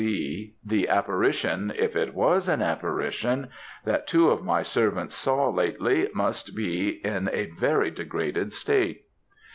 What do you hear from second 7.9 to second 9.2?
degraded state.